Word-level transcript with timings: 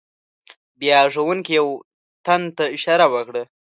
بیا 0.79 0.99
ښوونکي 1.13 1.51
یو 1.59 1.67
تن 2.25 2.41
ته 2.57 2.63
اشاره 2.75 3.05
وکړه. 3.13 3.43